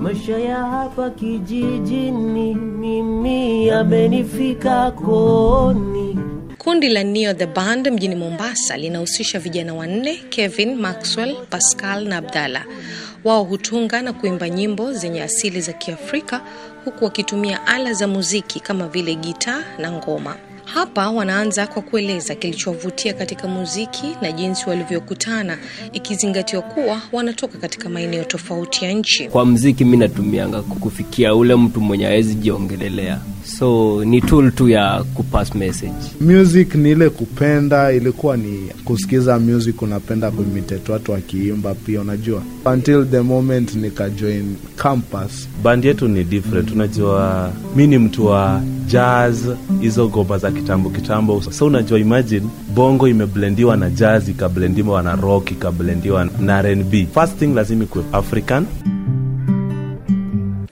Maisha 0.00 0.38
ya 0.38 0.56
hapa 0.56 1.10
kijijini 1.10 2.54
mimi 2.54 3.66
yamenifika 3.66 4.90
koni. 4.90 6.18
Kundi 6.58 6.88
la 6.88 7.04
Neo 7.04 7.34
the 7.34 7.46
Band 7.46 7.88
mjini 7.88 8.14
Mombasa 8.14 8.76
linahusisha 8.76 9.38
vijana 9.38 9.74
wanne, 9.74 10.16
Kevin, 10.16 10.74
Maxwell, 10.76 11.36
Pascal 11.50 12.04
na 12.08 12.16
Abdalla. 12.16 12.64
Wao 13.24 13.44
hutunga 13.44 14.02
na 14.02 14.12
kuimba 14.12 14.48
nyimbo 14.50 14.92
zenye 14.92 15.22
asili 15.22 15.60
za 15.60 15.72
Kiafrika 15.72 16.40
huku 16.84 17.04
wakitumia 17.04 17.66
ala 17.66 17.92
za 17.92 18.06
muziki 18.08 18.60
kama 18.60 18.88
vile 18.88 19.14
gitaa 19.14 19.64
na 19.78 19.92
ngoma. 19.92 20.36
Hapa 20.64 21.10
wanaanza 21.10 21.66
kwa 21.66 21.82
kueleza 21.82 22.34
kilichovutia 22.34 23.14
katika 23.14 23.48
muziki 23.48 24.16
na 24.22 24.32
jinsi 24.32 24.68
walivyokutana, 24.68 25.58
ikizingatiwa 25.92 26.62
kuwa 26.62 27.00
wanatoka 27.12 27.58
katika 27.58 27.88
maeneo 27.88 28.24
tofauti 28.24 28.84
ya 28.84 28.92
nchi. 28.92 29.28
Kwa 29.28 29.46
mziki 29.46 29.84
mi 29.84 29.96
natumianga 29.96 30.62
kufikia 30.62 31.34
ule 31.34 31.56
mtu 31.56 31.80
mwenye 31.80 32.06
awezi 32.06 32.34
jiongelelea, 32.34 33.18
so 33.44 34.02
ni 34.04 34.20
tool 34.20 34.52
tu 34.52 34.68
ya 34.68 35.04
kupass 35.14 35.54
message. 35.54 35.92
Music 36.20 36.74
ni 36.74 36.90
ile 36.90 37.10
kupenda, 37.10 37.92
ilikuwa 37.92 38.36
ni 38.36 38.58
kusikiza 38.84 39.38
music, 39.38 39.82
unapenda 39.82 40.30
kuimitate 40.30 40.92
watu 40.92 41.12
wakiimba 41.12 41.74
pia, 41.74 42.00
unajua 42.00 42.42
until 42.64 43.06
the 43.06 43.20
moment 43.20 43.74
nikajoin 43.74 44.56
campus. 44.76 45.48
Bandi 45.62 45.86
yetu 45.86 46.08
ni 46.08 46.24
different, 46.24 46.70
unajua 46.70 47.50
mi 47.76 47.86
ni 47.86 47.98
mtu 47.98 48.26
wa 48.26 48.62
jazz, 48.86 49.46
hizo 49.80 50.08
ngoma 50.08 50.38
za 50.38 50.50
kitambo 50.50 50.90
kitambo. 50.90 51.42
So 51.42 51.66
unajua, 51.66 51.98
imagine 51.98 52.46
bongo 52.74 53.08
imeblendiwa 53.08 53.76
na 53.76 53.90
jazz, 53.90 54.28
ikablendiwa 54.28 55.02
na 55.02 55.16
rock, 55.16 55.50
ikablendiwa 55.50 56.28
na 56.40 56.58
R&B. 56.62 57.06
First 57.14 57.38
thing 57.38 57.46
lazima 57.54 57.84
ikuwe 57.84 58.04
African. 58.12 58.66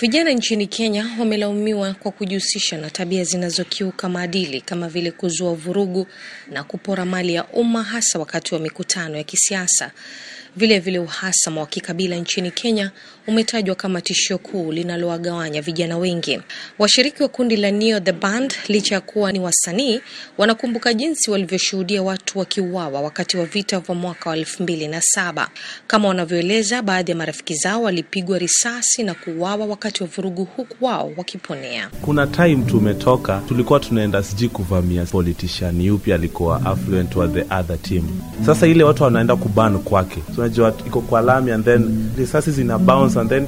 Vijana 0.00 0.30
nchini 0.30 0.66
Kenya 0.66 1.06
wamelaumiwa 1.18 1.94
kwa 1.94 2.12
kujihusisha 2.12 2.78
na 2.78 2.90
tabia 2.90 3.24
zinazokiuka 3.24 4.08
maadili 4.08 4.60
kama 4.60 4.88
vile 4.88 5.10
kuzua 5.10 5.54
vurugu 5.54 6.06
na 6.50 6.64
kupora 6.64 7.04
mali 7.04 7.34
ya 7.34 7.44
umma 7.46 7.82
hasa 7.82 8.18
wakati 8.18 8.54
wa 8.54 8.60
mikutano 8.60 9.16
ya 9.16 9.24
kisiasa. 9.24 9.90
Vile 10.56 10.78
vile 10.80 10.98
uhasama 10.98 11.60
wa 11.60 11.66
kikabila 11.66 12.16
nchini 12.16 12.50
Kenya 12.50 12.90
umetajwa 13.28 13.74
kama 13.74 14.00
tishio 14.00 14.38
kuu 14.38 14.72
linalowagawanya 14.72 15.62
vijana 15.62 15.98
wengi. 15.98 16.40
Washiriki 16.78 17.22
wa 17.22 17.28
kundi 17.28 17.56
la 17.56 17.70
Neo 17.70 18.00
the 18.00 18.12
Band, 18.12 18.54
licha 18.68 18.94
ya 18.94 19.00
kuwa 19.00 19.32
ni 19.32 19.40
wasanii, 19.40 20.00
wanakumbuka 20.38 20.94
jinsi 20.94 21.30
walivyoshuhudia 21.30 22.02
watu 22.02 22.38
wakiuawa 22.38 23.00
wakati 23.00 23.36
wa 23.36 23.44
vita 23.44 23.80
vya 23.80 23.94
mwaka 23.94 24.30
wa 24.30 24.36
elfu 24.36 24.62
mbili 24.62 24.88
na 24.88 25.00
saba. 25.02 25.48
Kama 25.86 26.08
wanavyoeleza, 26.08 26.82
baadhi 26.82 27.10
ya 27.10 27.16
marafiki 27.16 27.54
zao 27.54 27.82
walipigwa 27.82 28.38
risasi 28.38 29.02
na 29.02 29.14
kuuawa 29.14 29.66
wakati 29.66 30.02
wa 30.02 30.08
vurugu, 30.08 30.44
huku 30.44 30.84
wao 30.84 31.12
wakiponea. 31.16 31.90
Kuna 32.02 32.26
time 32.26 32.64
tumetoka, 32.66 33.42
tulikuwa 33.48 33.80
tunaenda 33.80 34.22
sijui 34.22 34.48
kuvamia 34.48 35.04
politician 35.04 35.80
yupi 35.80 36.12
alikuwa 36.12 36.66
affluent 36.66 37.16
wa 37.16 37.28
the 37.28 37.40
other 37.54 37.82
team. 37.82 38.04
Sasa 38.46 38.66
ile 38.66 38.84
watu 38.84 39.02
wanaenda 39.02 39.36
kuban 39.36 39.78
kwake, 39.78 40.22
unajua 40.38 40.74
iko 40.86 41.00
kwa 41.00 41.20
lami 41.20 41.50
and 41.50 41.64
then 41.64 42.10
risasi 42.18 42.50
zina 42.50 42.78
bounce 42.78 43.17
and 43.20 43.30
then 43.30 43.46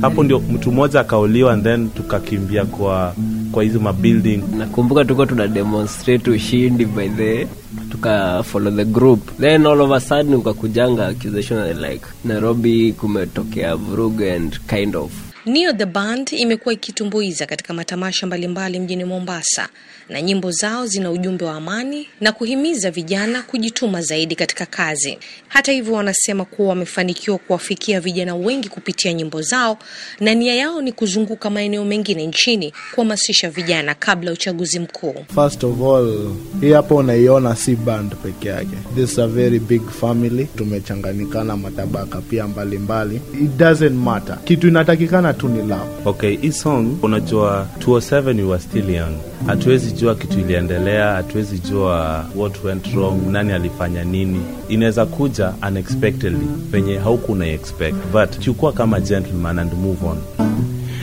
hapo 0.00 0.24
ndio 0.24 0.38
mtu 0.38 0.72
mmoja 0.72 1.00
akauliwa 1.00 1.52
and 1.52 1.64
then 1.64 1.88
tukakimbia 1.90 2.64
kwa 2.64 3.14
kwa 3.52 3.62
hizo 3.62 3.80
mabuilding. 3.80 4.40
Nakumbuka 4.58 5.04
tuko 5.04 5.26
tuna 5.26 5.48
demonstrate 5.48 6.30
ushindi 6.30 6.84
by 6.86 7.08
the 7.08 7.46
tuka 7.94 8.42
follow 8.42 8.70
the 8.74 8.84
group 8.84 9.20
then 9.38 9.66
all 9.66 9.80
of 9.80 9.90
a 9.92 10.00
sudden 10.00 10.34
ukakujanga 10.34 11.06
accusation 11.06 11.80
like 11.80 12.04
Nairobi 12.24 12.92
kumetokea 12.92 13.76
vurugu 13.76 14.24
and 14.24 14.58
kind 14.66 14.96
of 14.96 15.12
Neo 15.46 15.72
the 15.72 15.86
Band 15.86 16.32
imekuwa 16.32 16.74
ikitumbuiza 16.74 17.46
katika 17.46 17.74
matamasha 17.74 18.26
mbalimbali 18.26 18.78
mjini 18.80 19.04
Mombasa 19.04 19.68
na 20.08 20.22
nyimbo 20.22 20.50
zao 20.50 20.86
zina 20.86 21.10
ujumbe 21.10 21.44
wa 21.44 21.54
amani 21.54 22.08
na 22.20 22.32
kuhimiza 22.32 22.90
vijana 22.90 23.42
kujituma 23.42 24.02
zaidi 24.02 24.36
katika 24.36 24.66
kazi. 24.66 25.18
Hata 25.48 25.72
hivyo, 25.72 25.94
wanasema 25.94 26.44
kuwa 26.44 26.68
wamefanikiwa 26.68 27.38
kuwafikia 27.38 28.00
vijana 28.00 28.34
wengi 28.34 28.68
kupitia 28.68 29.12
nyimbo 29.12 29.42
zao 29.42 29.78
na 30.20 30.34
nia 30.34 30.54
yao 30.54 30.82
ni 30.82 30.92
kuzunguka 30.92 31.50
maeneo 31.50 31.84
mengine 31.84 32.26
nchini 32.26 32.72
kuhamasisha 32.94 33.50
vijana 33.50 33.94
kabla 33.94 34.30
ya 34.30 34.34
uchaguzi 34.34 34.78
mkuu. 34.78 35.14
First 35.34 35.64
of 35.64 35.80
all, 35.82 36.30
hii 36.60 36.72
hapo 36.72 36.96
unaiona 36.96 37.56
si 37.56 37.76
band 37.84 38.14
peke 38.22 38.48
yake. 38.48 38.76
This 38.94 39.12
is 39.12 39.18
a 39.18 39.26
very 39.26 39.58
big 39.58 39.82
family. 39.90 40.44
Tumechanganyikana 40.56 41.56
matabaka 41.56 42.20
pia 42.20 42.46
mbalimbali 42.48 43.20
mbali. 43.28 43.44
It 43.44 43.56
doesn't 43.58 44.04
matter. 44.04 44.38
Kitu 44.44 44.68
inatakikana 44.68 45.32
tu 45.34 45.48
ni 45.48 45.58
love. 45.58 45.90
Okay, 46.04 46.36
hii 46.36 46.52
song 46.52 46.86
unajua 47.02 47.66
207 47.78 48.38
you 48.40 48.48
were 48.50 48.62
still 48.62 48.90
young. 48.90 49.14
Hatuwezi 49.46 49.92
jua 49.92 50.14
kitu 50.14 50.40
iliendelea, 50.40 51.12
hatuwezi 51.12 51.58
jua 51.58 52.24
what 52.36 52.64
went 52.64 52.86
wrong, 52.94 53.26
nani 53.30 53.52
alifanya 53.52 54.04
nini. 54.04 54.40
Inaweza 54.68 55.06
kuja 55.06 55.52
unexpectedly 55.68 56.46
penye 56.72 56.98
hauku 56.98 57.42
expect, 57.42 57.96
but 58.12 58.38
chukua 58.38 58.72
kama 58.72 59.00
gentleman 59.00 59.58
and 59.58 59.72
move 59.72 60.06
on. 60.06 60.16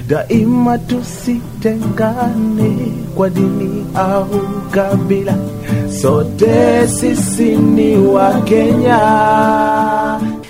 Daima 0.07 0.77
tusitengane 0.77 2.77
kwa 3.15 3.29
dini 3.29 3.85
au 3.95 4.27
kabila, 4.71 5.37
sote 5.91 6.87
sisi 6.87 7.43
ni 7.55 7.97
wa 7.97 8.41
Kenya. 8.41 8.97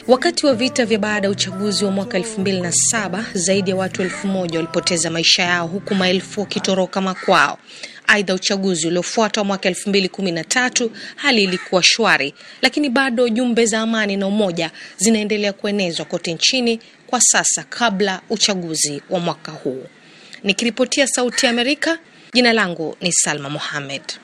Wakati 0.07 0.45
wa 0.45 0.53
vita 0.53 0.85
vya 0.85 0.99
baada 0.99 1.27
ya 1.27 1.31
uchaguzi 1.31 1.85
wa 1.85 1.91
mwaka 1.91 2.19
2007 2.19 3.23
zaidi 3.33 3.69
ya 3.69 3.75
watu 3.75 4.01
elfu 4.01 4.27
moja 4.27 4.59
walipoteza 4.59 5.09
maisha 5.09 5.43
yao 5.43 5.67
huku 5.67 5.95
maelfu 5.95 6.39
wakitoroka 6.41 7.01
makwao. 7.01 7.57
Aidha, 8.07 8.33
uchaguzi 8.33 8.87
uliofuata 8.87 9.41
wa 9.41 9.45
mwaka 9.45 9.69
2013 9.69 10.89
hali 11.15 11.43
ilikuwa 11.43 11.83
shwari, 11.83 12.33
lakini 12.61 12.89
bado 12.89 13.29
jumbe 13.29 13.65
za 13.65 13.79
amani 13.81 14.17
na 14.17 14.27
umoja 14.27 14.71
zinaendelea 14.97 15.53
kuenezwa 15.53 16.05
kote 16.05 16.33
nchini 16.33 16.79
kwa 17.07 17.21
sasa 17.21 17.63
kabla 17.69 18.21
uchaguzi 18.29 19.01
wa 19.09 19.19
mwaka 19.19 19.51
huu. 19.51 19.83
Nikiripotia 20.43 21.07
Sauti 21.07 21.45
ya 21.45 21.49
Amerika, 21.51 21.97
jina 22.33 22.53
langu 22.53 22.95
ni 23.01 23.11
Salma 23.13 23.49
Mohamed. 23.49 24.01